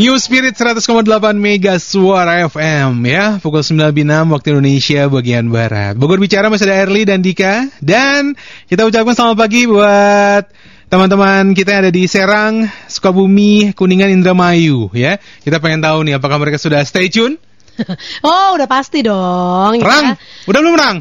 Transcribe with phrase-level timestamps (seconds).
[0.00, 1.04] New Spirit 100,8
[1.36, 6.88] Mega Suara FM ya Pukul 9 Binam waktu Indonesia bagian Barat Bogor bicara masih ada
[6.88, 8.32] Erli dan Dika Dan
[8.64, 10.48] kita ucapkan selamat pagi buat
[10.88, 16.40] teman-teman kita yang ada di Serang, Sukabumi, Kuningan, Indramayu ya Kita pengen tahu nih apakah
[16.40, 17.36] mereka sudah stay tune
[18.24, 19.76] Oh, udah pasti dong.
[19.76, 19.84] ya.
[19.84, 20.16] Rang,
[20.48, 20.98] udah belum Rang?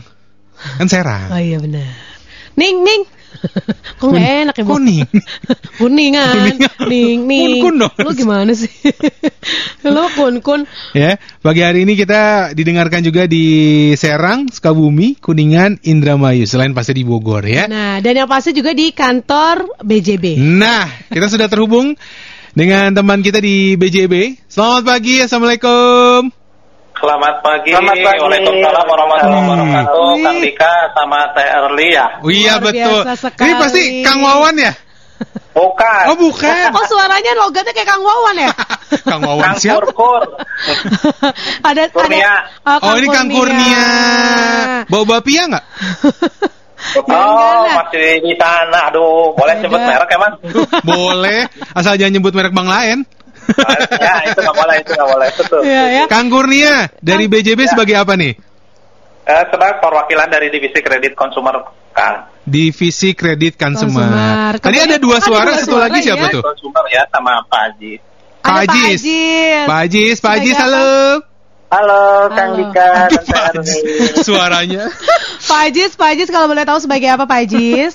[0.76, 2.09] Kan Serang Oh iya benar.
[2.58, 3.02] Ning, ning.
[4.00, 4.76] Kok nggak enak ya, Bu?
[4.76, 5.08] Kuning
[5.80, 6.36] Kuningan.
[6.36, 6.88] Kuningan.
[6.92, 7.64] Ning, ning.
[7.64, 7.94] Kun-kun dong.
[8.04, 8.72] Lu gimana sih?
[9.86, 10.68] Lu kun-kun.
[10.96, 13.46] Ya, pagi hari ini kita didengarkan juga di
[13.96, 17.68] Serang, Sukabumi, Kuningan, Indramayu, selain pasti di Bogor ya.
[17.68, 20.40] Nah, dan yang pasti juga di kantor BJB.
[20.40, 21.96] Nah, kita sudah terhubung
[22.52, 24.48] dengan teman kita di BJB.
[24.52, 26.39] Selamat pagi, Assalamualaikum.
[27.00, 27.72] Selamat pagi.
[27.72, 28.20] Selamat pagi.
[28.20, 29.50] Waalaikumsalam warahmatullahi Hmm.
[29.50, 30.04] wabarakatuh.
[30.12, 30.24] Wih.
[30.24, 32.06] Kang Dika sama Teh Erli ya.
[32.20, 33.02] Oh iya Luar betul.
[33.16, 33.40] sekali.
[33.42, 34.74] Ini pasti Kang Wawan ya?
[35.52, 36.04] Bukan.
[36.08, 36.72] Oh bukan.
[36.72, 38.52] Kok suaranya logatnya kayak Kang Wawan ya?
[39.10, 39.80] Kang Wawan Kang siapa?
[39.82, 40.24] Kurkur.
[41.70, 42.34] ada Kurnia.
[42.64, 43.86] ada Oh ini Kang Kurnia.
[44.88, 45.66] Bau bapia nggak?
[46.90, 48.88] Oh, masih di sana.
[48.90, 49.62] Aduh, boleh Ada.
[49.62, 50.34] sebut merek emang?
[50.82, 51.46] Boleh,
[51.76, 52.98] asal jangan nyebut merek bank lain.
[54.00, 55.30] Ya, itu nggak boleh, itu nggak boleh.
[55.36, 55.62] Betul.
[55.66, 56.04] Iya ya.
[56.08, 57.70] Kang Kurnia dari BJB Ya.
[57.76, 58.34] sebagai apa nih?
[59.30, 61.62] Eh, sebagai perwakilan dari divisi kredit konsumer
[61.94, 62.30] Kang.
[62.50, 63.54] Divisi Kredit.
[63.62, 64.58] Consumer.
[64.58, 66.34] Tadi ada dua ada suara, dua satu suara, lagi siapa ya.
[66.34, 66.42] tuh?
[66.42, 67.94] Konsumer ya sama Pak Haji.
[68.42, 69.00] Pak Ada Pak Ajis.
[69.06, 69.66] Ajis.
[69.70, 70.90] Pak Ajis, Pak Ajis, Sebagai halo.
[71.70, 72.52] Halo, Kang.
[72.58, 73.46] Dika Aduh, Pak.
[73.54, 73.78] Ajis.
[74.28, 74.84] Suaranya.
[75.46, 77.94] Pak Ajis, Pak Ajis kalau boleh tahu sebagai apa Pak Ajis?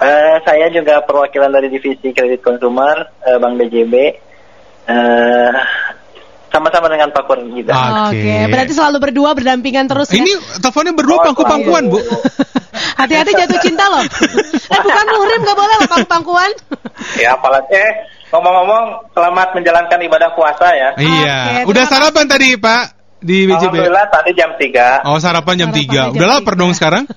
[0.00, 3.94] Eh, saya juga perwakilan dari divisi kredit konsumer eh, Bank BJB.
[4.88, 5.52] Eh,
[6.50, 7.72] sama-sama dengan Pak Kur juga.
[7.72, 8.10] Ah.
[8.10, 8.18] Oke.
[8.18, 10.18] Oke, berarti selalu berdua berdampingan terus ya.
[10.18, 11.98] Ini teleponnya berdua Oh, pangku-pangkuan, Bu.
[13.00, 14.02] Hati-hati jatuh cinta loh.
[14.74, 16.50] eh bukan muhrim gak boleh loh pangku-pangkuan.
[17.16, 17.90] Ya, apalagi eh
[18.34, 20.88] ngomong-ngomong selamat menjalankan ibadah puasa ya.
[20.98, 21.38] Iya.
[21.64, 22.82] Oke, Udah terima sarapan tadi, Pak?
[23.20, 23.54] Di BJB.
[23.70, 25.06] Alhamdulillah tadi jam 3.
[25.06, 25.94] Oh, sarapan jam Sarapannya 3.
[25.94, 26.60] jam Udah lapar 3.
[26.60, 27.04] dong sekarang?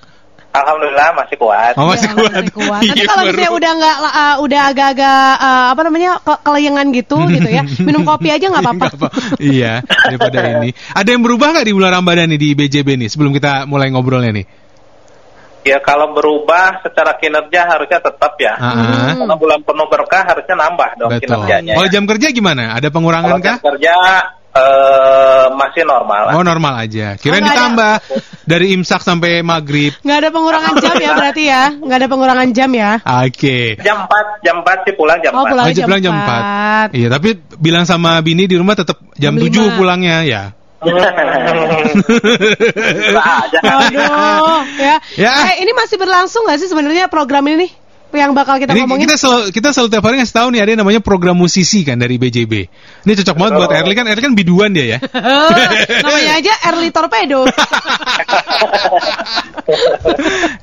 [0.54, 1.74] Alhamdulillah masih kuat.
[1.74, 2.32] Oh, masih Iya, kuat.
[2.38, 2.80] masih kuat.
[2.86, 3.30] Tapi Iya, kalau baru.
[3.34, 8.02] misalnya udah nggak uh, udah agak-agak uh, apa namanya ke kelayangan gitu gitu ya, minum
[8.06, 8.86] kopi aja nggak apa-apa.
[9.42, 10.70] Iya, daripada ini.
[10.94, 14.30] Ada yang berubah nggak di bulan Ramadan nih di BJB nih sebelum kita mulai ngobrolnya
[14.30, 14.46] nih?
[15.64, 18.52] Ya kalau berubah secara kinerja harusnya tetap ya.
[18.54, 18.72] Ah, ah.
[18.76, 19.24] Hmm.
[19.24, 21.24] Karena bulan penuh berkah harusnya nambah dong Betul.
[21.24, 21.72] kinerjanya.
[21.74, 21.92] Kalau ya.
[21.96, 22.76] jam kerja gimana?
[22.76, 23.58] Ada pengurangan Kalau jam kah?
[23.72, 23.94] kerja
[24.54, 26.22] eh, masih normal.
[26.32, 27.14] Oh, normal aja.
[27.14, 27.58] Kirain Oh, nggak ada.
[27.58, 27.92] ditambah
[28.44, 29.92] dari imsak sampai maghrib.
[30.00, 32.90] Nggak ada pengurangan jam ya berarti ya, nggak ada pengurangan jam ya.
[33.02, 33.58] Oke.
[33.80, 35.50] Jam 4, jam 4 sih pulang jam Oh, 4.
[35.50, 35.64] pulang.
[35.64, 36.92] Oh, jam pulang jam 4.
[36.92, 36.98] 4.
[36.98, 39.74] Iya, tapi bilang sama bini di rumah tetap jam, Jam 7 lima.
[39.74, 40.42] pulangnya ya.
[40.84, 41.00] Aduh,
[44.76, 44.96] ya.
[45.16, 45.32] Ya.
[45.48, 47.70] Eh, ini masih berlangsung nggak sih sebenarnya program ini nih?
[48.14, 49.10] Yang bakal kita Ini ngomongin?
[49.10, 51.98] kita selalu kita selalu tiap hari ngasih tahu nih ada yang namanya program musisi kan
[51.98, 52.52] dari BJB.
[53.02, 53.78] Ini cocok banget buat Oh.
[53.82, 54.98] Erli kan Erli kan biduan dia ya.
[56.06, 57.42] Namanya aja Early Torpedo.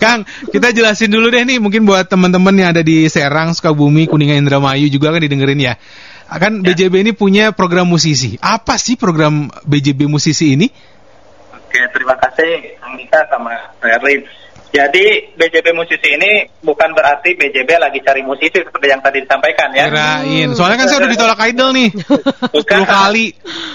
[0.01, 4.39] Kang, kita jelasin dulu deh nih mungkin buat teman-teman yang ada di Serang, Sukabumi, Kuningan,
[4.41, 5.73] Indramayu juga kan didengerin ya.
[6.31, 8.39] Kan BJB ini punya program musisi.
[8.39, 10.71] Apa sih program BJB musisi ini?
[11.51, 13.51] Oke, terima kasih Angika sama
[13.83, 14.23] Erlin.
[14.71, 19.91] Jadi BJB musisi ini bukan berarti BJB lagi cari musisi seperti yang tadi disampaikan ya.
[19.91, 20.47] Kirain.
[20.55, 21.89] Soalnya kan saya udah ditolak idol nih.
[21.91, 23.25] 10 kali.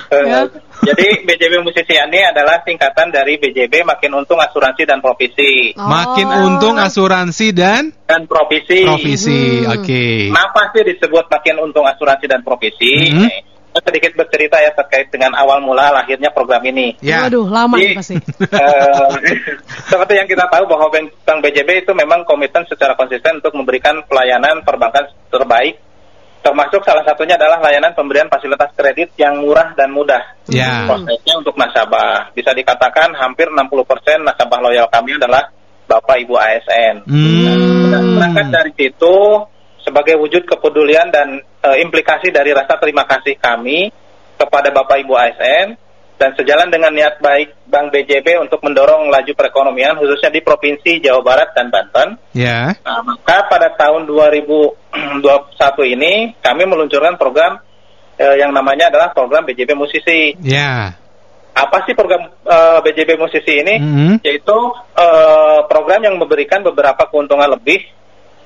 [0.08, 0.40] Eh, Ya.
[0.76, 5.72] Jadi BJB musisi ini adalah singkatan dari BJB makin untung asuransi dan provisi.
[5.72, 6.46] Makin Oh.
[6.48, 8.84] untung asuransi dan Dan provisi.
[8.84, 9.64] provisi.
[9.64, 9.72] Hmm.
[9.76, 10.28] Oke.
[10.32, 12.92] Kenapa sih disebut makin untung asuransi dan provisi?
[13.12, 13.55] Mhm.
[13.82, 16.96] Sedikit bercerita ya terkait dengan awal mula lahirnya program ini.
[17.04, 17.28] Ya.
[17.28, 18.16] Waduh, lama Jadi, pasti.
[18.62, 19.08] eh,
[19.90, 21.12] seperti yang kita tahu bahwa Bank,
[21.44, 25.76] BJB itu memang komitmen secara konsisten untuk memberikan pelayanan perbankan terbaik,
[26.40, 30.22] termasuk salah satunya adalah layanan pemberian fasilitas kredit yang murah dan mudah.
[30.46, 30.86] Ya.
[30.86, 35.50] Prosesnya untuk nasabah bisa dikatakan hampir 60% nasabah loyal kami adalah
[35.86, 37.06] Bapak Ibu ASN.
[37.06, 37.90] Hmm.
[37.90, 39.16] Dan berangkat dari situ
[39.86, 43.94] sebagai wujud kepedulian dan e, implikasi dari rasa terima kasih kami
[44.34, 45.78] kepada Bapak Ibu ASN
[46.18, 51.22] dan sejalan dengan niat baik Bank BJB untuk mendorong laju perekonomian khususnya di Provinsi Jawa
[51.22, 52.18] Barat dan Banten.
[52.34, 52.74] Ya.
[52.82, 55.22] Nah, maka pada tahun 2021
[55.94, 57.62] ini kami meluncurkan program
[58.18, 60.34] e, yang namanya adalah program BJB Musisi.
[60.42, 60.98] Ya.
[61.56, 63.80] Apa sih program eh, BJB Musisi ini?
[63.80, 64.12] Mhm.
[64.20, 64.56] Yaitu
[64.92, 67.80] eh, program yang memberikan beberapa keuntungan lebih.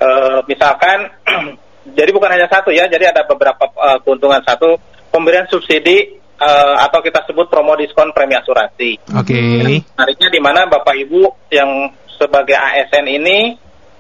[0.01, 1.13] Eh, misalkan,
[1.99, 4.81] jadi bukan hanya satu ya, jadi ada beberapa eh, keuntungan satu.
[5.13, 9.13] Pemberian subsidi eh, atau kita sebut promo diskon premi asuransi.
[9.13, 9.37] Oke.
[9.93, 13.53] Menariknya di mana Bapak Ibu yang sebagai ASN ini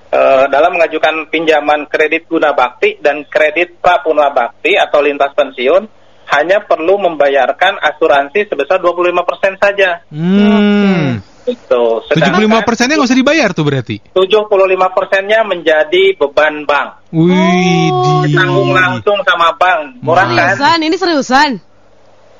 [0.08, 4.00] eh, dalam mengajukan pinjaman kredit guna bakti dan kredit pra
[4.32, 6.00] bakti atau lintas pensiun
[6.30, 9.98] hanya perlu membayarkan asuransi sebesar 25% saja.
[10.14, 11.18] Hmm.
[11.42, 12.04] Itu.
[12.06, 13.96] 75 persennya nggak usah dibayar tuh berarti.
[14.12, 14.50] 75
[14.92, 16.88] persennya menjadi beban bank.
[17.10, 19.98] Wih, Oh, Ditanggung langsung sama bank.
[20.00, 20.36] Murah kan?
[20.54, 21.50] Seriusan, ini seriusan.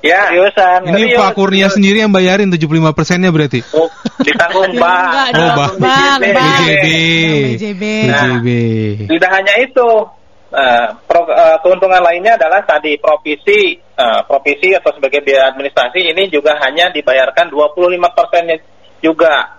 [0.00, 0.28] Ya.
[0.28, 0.80] Seriusan.
[0.86, 1.72] Ini Serius, Pak Kurnia serius.
[1.76, 3.60] sendiri yang bayarin 75 persennya berarti.
[3.72, 3.88] Oh,
[4.18, 5.04] ditanggung bank.
[5.04, 5.74] Enggak Oh, dong, Bang.
[5.76, 6.38] Bang, BJB.
[6.38, 6.86] BJB.
[7.56, 7.82] BJB.
[8.08, 8.22] Nah.
[8.38, 8.48] BJB.
[9.08, 9.88] Tidak hanya itu,
[10.50, 16.28] eh, pro- eh, keuntungan lainnya adalah tadi provisi, eh, provisi atau sebagai biaya administrasi ini
[16.28, 18.56] juga hanya dibayarkan 25 persennya
[19.00, 19.58] juga.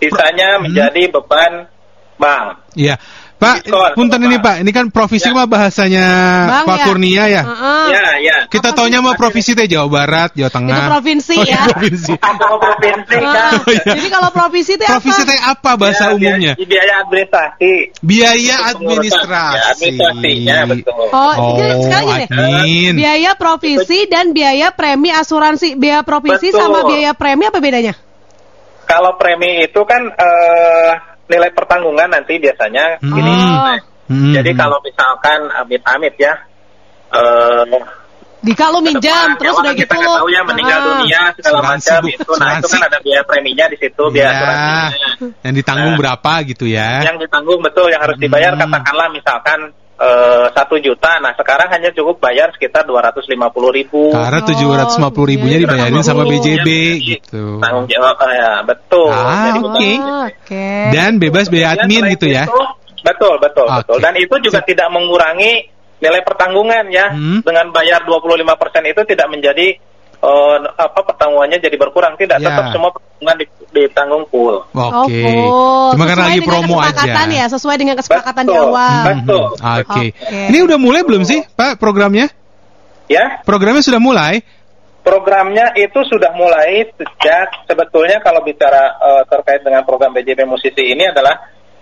[0.00, 0.64] Sisanya Hmm.
[0.68, 1.68] menjadi beban
[2.16, 2.44] bank.
[2.72, 2.96] Iya.
[3.40, 5.32] Pak, Diskon, punten ini Pak, ini kan provisi Ya.
[5.32, 6.04] mah bahasanya
[6.44, 6.84] Bang Pak ya?
[6.84, 7.40] Kurnia ya.
[7.40, 7.84] Heeh.
[7.88, 8.36] Ya, ya.
[8.52, 10.76] Kita Apa taunya mah provisi teh Jawa Barat, Jawa Tengah.
[10.76, 11.60] Itu provinsi Oh, ya.
[11.72, 12.12] provinsi.
[12.20, 13.50] Provinsi kan.
[13.56, 13.92] Oh, iya.
[13.96, 15.30] Jadi kalau provinsi itu Provinsi apa?
[15.32, 16.52] teh apa bahasa Ya, umumnya?
[16.52, 17.72] Biaya, biaya administrasi.
[18.04, 19.56] Biaya administrasi.
[19.56, 21.04] Ya, administrasinya betul.
[21.08, 22.24] Oh, jadi sekali gini.
[22.28, 22.92] admin.
[23.00, 25.80] Biaya provisi dan biaya premi asuransi.
[25.80, 26.60] Biaya provisi Betul.
[26.60, 27.96] sama biaya premi apa bedanya?
[28.90, 30.90] Kalau premi itu kan eh,
[31.30, 33.14] nilai pertanggungan nanti biasanya Hmm.
[33.14, 33.30] gini.
[33.30, 33.78] Oh.
[34.10, 34.34] Hmm.
[34.34, 36.34] Jadi kalau misalkan amit-amit ya,
[37.14, 37.62] eh
[38.40, 40.86] Jika lu minjam, terus ya, udah gitu kita tahu ya meninggal Ah.
[40.96, 42.32] dunia segala Asuransi, macam itu.
[42.40, 45.10] Nah itu kan ada biaya preminya di situ, biaya Ya, asuransinya.
[45.44, 46.00] yang ditanggung Nah.
[46.00, 46.90] berapa gitu ya?
[47.04, 48.64] Yang ditanggung betul yang harus dibayar Hmm.
[48.64, 49.58] katakanlah misalkan
[50.00, 51.20] eh, satu juta.
[51.20, 54.10] Nah sekarang hanya cukup bayar sekitar dua ratus lima puluh ribu.
[54.10, 55.64] Karena Oh, 750 ribunya iya.
[55.68, 57.60] dibayarin sama BJB Jadi, gitu.
[57.60, 59.12] Tanggung jawab eh, ya betul.
[59.12, 59.90] Ah, Jadi oke.
[60.00, 60.66] Oh, Oke.
[60.90, 62.48] Dan bebas biaya admin gitu ya.
[62.48, 62.60] itu,
[63.00, 63.76] betul, betul, Oke.
[63.84, 63.98] betul.
[64.00, 65.52] Dan itu juga tidak mengurangi
[66.00, 67.12] nilai pertanggungan ya.
[67.12, 67.44] Hmm.
[67.44, 68.40] Dengan bayar 25%
[68.88, 69.66] itu tidak menjadi
[70.20, 72.40] eh, apa pertanggungannya jadi berkurang tidak.
[72.40, 72.48] Ya.
[72.48, 74.66] Tetap semua pertanggungan di- ditanggung full.
[74.70, 75.14] Oh, Oke.
[75.14, 75.88] full.
[75.94, 76.90] Cuma karena lagi dengan promo aja.
[76.92, 78.66] kesepakatan ya, sesuai dengan kesepakatan di Betul.
[78.66, 78.90] awal.
[78.90, 79.44] Hmm, Betul.
[79.56, 80.04] Oke.
[80.12, 80.38] Oke.
[80.50, 82.26] Ini udah mulai belum sih, Pak, programnya?
[83.06, 84.42] Ya, Programnya sudah mulai.
[85.00, 91.08] programnya itu sudah mulai sejak sebetulnya kalau bicara eh, terkait dengan program BJB Musisi ini
[91.08, 91.40] adalah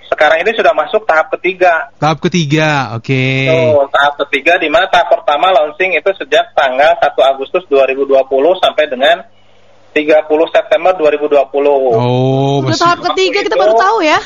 [0.08, 1.93] sekarang ini sudah masuk tahap ketiga.
[2.00, 2.96] Tahap ketiga.
[2.96, 3.44] Oke.
[3.50, 8.17] Oh, tahap ketiga di mana tahap pertama launching itu sejak tanggal 1 Agustus 2020
[8.56, 9.20] sampai dengan
[9.98, 11.34] 30 September 2020.
[11.98, 14.18] Oh, Udah masih- tahap ketiga kita itu- baru tahu ya.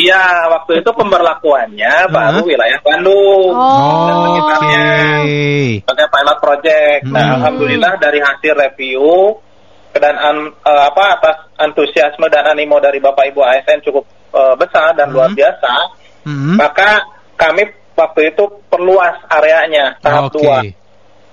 [0.00, 2.48] Iya, waktu itu pemberlakuannya baru Hah?
[2.48, 3.52] wilayah Bandung.
[3.52, 4.08] Oh.
[4.08, 4.84] dan sekitarnya.
[5.20, 5.84] Oke.
[5.84, 7.00] sebagai pilot project.
[7.04, 7.34] Nah, Hmm.
[7.36, 9.04] alhamdulillah dari hasil review
[9.92, 14.94] dan an- eh, apa atas antusiasme dan animo dari Bapak Ibu ASN cukup eh, besar
[14.94, 15.14] dan Hmm.
[15.18, 15.72] luar biasa,
[16.24, 16.54] Hmm.
[16.56, 17.02] maka
[17.34, 20.62] kami waktu itu perluas areanya tahap dua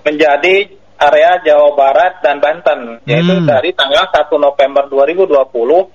[0.02, 0.66] menjadi
[0.98, 3.46] area Jawa Barat dan Banten, yaitu Hmm.
[3.46, 5.86] dari tanggal 1 November 2020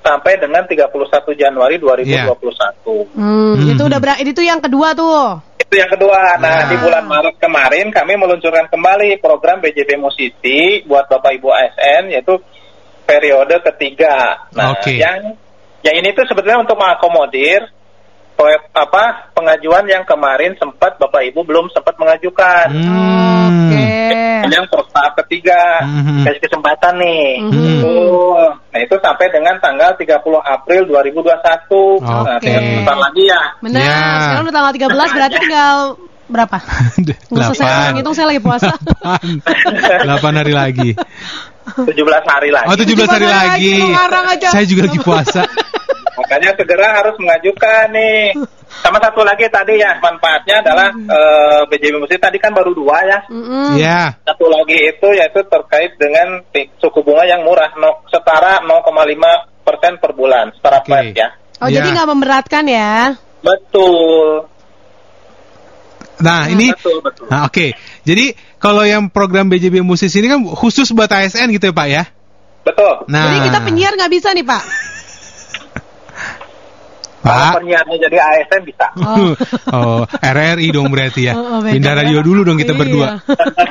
[0.00, 3.08] sampai dengan 31 Januari 2021.
[3.16, 3.72] Hmm, Hmm.
[3.72, 5.40] itu udah ber- itu yang kedua tuh.
[5.60, 6.40] Itu yang kedua.
[6.40, 12.10] Nah, di bulan Maret kemarin kami meluncurkan kembali program BJB Musisi buat Bapak Ibu ASN
[12.10, 12.40] yaitu
[13.04, 14.48] periode ketiga.
[14.56, 14.96] Nah, Oke.
[14.98, 15.36] yang
[15.80, 17.64] yang ini tuh sebetulnya untuk mengakomodir
[18.72, 19.02] apa
[19.32, 22.66] pengajuan yang kemarin sempat Bapak Ibu belum sempat mengajukan.
[22.72, 23.68] Hmm.
[23.70, 23.86] Oke.
[24.50, 26.24] Yang tahap ketiga Hmm.
[26.26, 27.26] kasih kesempatan nih.
[27.40, 27.80] Hmm.
[27.86, 32.00] Oh, nah itu sampai dengan tanggal 30 April 2021.
[32.02, 32.42] Nah, Oke.
[32.42, 33.42] tinggal sebentar lagi ya.
[33.62, 33.80] Benar.
[33.80, 34.00] Ya.
[34.20, 35.76] Sekarang udah tanggal 13 berarti tinggal
[36.30, 36.56] berapa?
[37.30, 37.92] Nggak usah saya Delapan.
[37.98, 38.72] ngitung saya lagi puasa.
[38.78, 39.24] Delapan.
[40.04, 40.90] Delapan hari lagi.
[41.70, 41.86] 17
[42.26, 42.66] hari lagi.
[42.66, 43.74] Oh, 17 hari 17 hari lagi.
[43.78, 44.48] lagi, aja.
[44.50, 45.42] Saya juga lagi puasa.
[46.18, 48.34] Makanya segera harus mengajukan nih.
[48.70, 53.18] Sama satu lagi tadi ya manfaatnya adalah eh, BJB Musik tadi kan baru dua ya.
[53.30, 53.74] Mm-mm.
[53.78, 54.14] Ya.
[54.22, 56.42] Satu lagi itu yaitu terkait dengan
[56.78, 60.86] suku bunga yang murah, no, setara 0,5 persen per bulan, setara Oke.
[60.86, 61.28] flat ya.
[61.60, 61.82] Oh, Ya.
[61.82, 63.14] jadi nggak memberatkan ya?
[63.44, 64.48] Betul.
[66.20, 67.26] Nah, ini betul betul.
[67.32, 67.72] Nah, oke.
[68.04, 72.04] Jadi kalau yang program BJB Musisi ini kan khusus buat ASN gitu ya, Pak ya?
[72.60, 73.08] Betul.
[73.08, 73.24] Nah.
[73.24, 74.62] Jadi kita penyiar nggak bisa nih Pak?
[77.20, 77.60] Pak.
[77.60, 78.86] penyiarnya jadi ASN bisa.
[79.00, 79.32] Oh.
[79.76, 81.34] Oh, RRI dong berarti ya.
[81.40, 81.98] Oh, oh, Pindah ya.
[82.02, 82.80] radio dulu dong kita Iya.
[82.80, 83.06] berdua.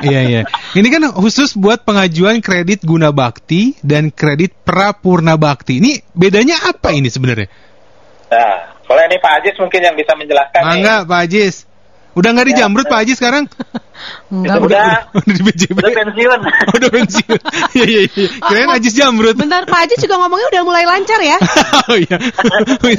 [0.02, 0.42] iya, iya.
[0.72, 5.78] Ini kan khusus buat pengajuan kredit guna bakti dan kredit prapurna bakti.
[5.78, 7.50] Ini bedanya apa ini sebenarnya?
[8.30, 8.54] Nah,
[8.86, 10.60] boleh nih Pak Ajis mungkin yang bisa menjelaskan.
[10.62, 11.66] Mangga, Pak Ajis.
[12.10, 12.90] Udah nggak di Ya, Jamrut ya.
[12.90, 13.44] Pak Ajis sekarang?
[14.32, 15.76] Enggak, Itu udah, Udah di BJB.
[15.76, 16.40] udah pensiun.
[16.40, 17.38] Oh, udah pensiun.
[17.76, 18.28] Iya, iya, iya.
[18.40, 19.36] Kirain Oh, Ajis Jamrut.
[19.36, 21.36] Bentar, Pak Ajis juga ngomongnya udah mulai lancar ya?
[21.92, 22.16] oh iya.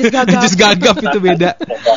[0.08, 0.38] Gagap.
[0.40, 1.50] Ajis gagap itu beda.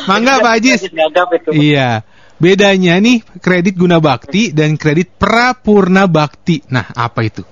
[0.09, 0.79] Mangga Pak Ajis.
[0.83, 1.49] Ajis gagap itu.
[1.53, 2.01] Iya.
[2.35, 6.59] Bedanya nih kredit guna bakti dan kredit prapurna bakti.
[6.67, 7.45] Nah, apa itu?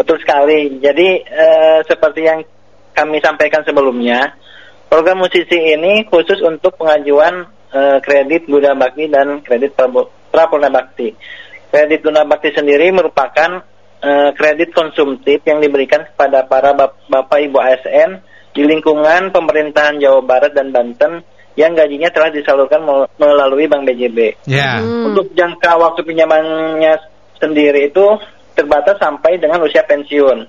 [0.00, 0.80] Betul sekali.
[0.80, 2.40] Jadi eh, seperti yang
[2.94, 4.38] kami sampaikan sebelumnya,
[4.88, 7.44] program musisi ini khusus untuk pengajuan
[7.74, 9.74] eh, kredit guna bakti dan kredit
[10.30, 11.10] prapurna bakti.
[11.74, 13.66] kredit guna bakti sendiri merupakan
[13.98, 18.22] eh, kredit konsumtif yang diberikan kepada para bap- bapak ibu ASN
[18.54, 21.26] di lingkungan pemerintahan Jawa Barat dan Banten
[21.58, 24.46] yang gajinya telah disalurkan mel- melalui Bank BJB.
[24.46, 24.78] Ya.
[24.78, 25.10] Hmm.
[25.10, 26.94] Untuk jangka waktu pinjamannya
[27.38, 28.06] sendiri itu
[28.54, 30.46] terbatas sampai dengan usia pensiun.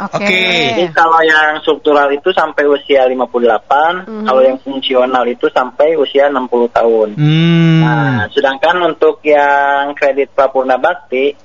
[0.00, 0.24] Oke.
[0.24, 0.40] Oke.
[0.72, 4.24] Jadi kalau yang struktural itu sampai usia 58, Mhm.
[4.24, 7.08] kalau yang fungsional itu sampai usia 60 tahun.
[7.20, 7.80] Hmm.
[7.84, 11.36] Nah, sedangkan untuk yang kredit Prapurna Bakti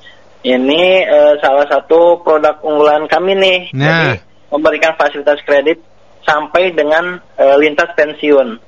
[0.47, 3.59] ini eh, salah satu produk unggulan kami nih.
[3.75, 3.83] Nah.
[3.83, 4.07] Jadi
[4.47, 5.83] memberikan fasilitas kredit
[6.23, 8.63] sampai dengan eh, lintas pensiun.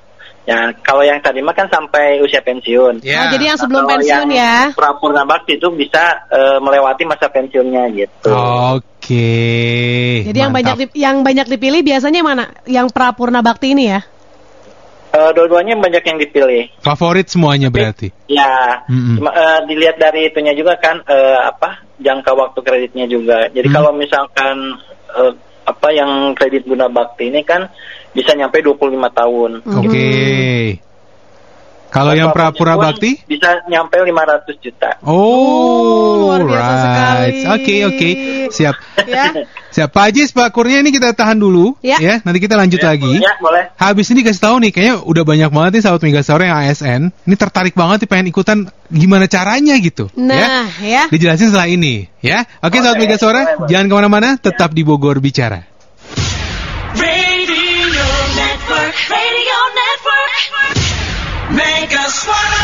[0.48, 3.04] Ya, kalau yang tadi mah kan sampai usia pensiun.
[3.04, 3.28] Ya.
[3.28, 4.56] Oh, jadi yang sebelum Kalau pensiun yang ya.
[4.74, 8.32] Prapurna Bakti itu bisa eh, melewati masa pensiunnya gitu.
[8.34, 8.89] Oke.
[9.00, 10.82] Jadi yang banyak Mantap.
[10.92, 12.44] dip- yang banyak dipilih biasanya mana?
[12.64, 14.00] Yang Prapurna Bakti ini ya?
[15.10, 16.70] Eh, dua-duanya banyak yang dipilih.
[16.78, 18.14] favorit semuanya berarti.
[18.30, 19.18] Ya, Mm-mm.
[19.18, 23.50] cuma, eh, dilihat dari itunya juga kan eh, apa jangka waktu kreditnya juga.
[23.50, 23.74] Jadi Hmm.
[23.74, 24.78] kalau misalkan
[25.10, 25.32] eh,
[25.66, 27.66] apa yang kredit guna bakti ini kan
[28.10, 29.50] bisa nyampe 25 tahun.
[29.66, 30.06] Oke.
[31.90, 34.90] Kalau yang pura-pura bakti bisa nyampe 500 juta.
[35.02, 36.80] Oh, oh luar biasa right.
[36.80, 37.38] sekali.
[37.42, 37.96] Oke, okay, oke.
[37.98, 38.12] Okay.
[38.54, 38.76] Siap.
[39.10, 39.24] ya.
[39.74, 39.90] Siap.
[39.94, 42.02] Pak Ajis, Pak Kurnia ini kita tahan dulu ya.
[42.02, 42.18] ya.
[42.26, 43.22] Nanti kita lanjut ya, lagi.
[43.22, 43.70] Ya, boleh.
[43.78, 47.02] Habis ini kasih tahu nih kayaknya udah banyak banget nih sahabat Mega Sore yang ASN.
[47.26, 48.58] Ini tertarik banget nih pengen ikutan
[48.90, 50.10] gimana caranya gitu.
[50.18, 50.22] Ya.
[50.22, 50.86] Nah, ya.
[50.86, 51.02] ya.
[51.10, 52.42] Dijelasin setelah ini, ya.
[52.62, 52.80] Oke, okay, okay.
[52.82, 54.42] sahabat Mega Sore, jangan ke mana mana ya.
[54.50, 54.76] tetap ya.
[54.78, 55.62] di Bogor bicara.
[56.98, 60.79] Radio Network, Radio Network.
[62.20, 62.59] Sparta!